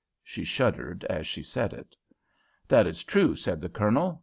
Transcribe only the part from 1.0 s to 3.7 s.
as she said it. "That is true," said the